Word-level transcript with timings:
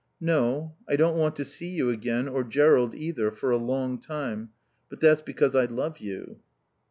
"No. 0.19 0.77
I 0.89 0.95
don't 0.95 1.15
want 1.19 1.35
to 1.35 1.45
see 1.45 1.67
you 1.67 1.91
again, 1.91 2.27
or 2.27 2.43
Jerrold, 2.43 2.95
either, 2.95 3.29
for 3.29 3.51
a 3.51 3.57
long 3.57 3.99
time. 3.99 4.49
But 4.89 4.99
that's 4.99 5.21
because 5.21 5.53
I 5.55 5.65
love 5.65 5.99
you." 5.99 6.39